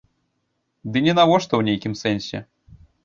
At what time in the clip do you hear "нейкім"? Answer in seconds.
1.71-1.93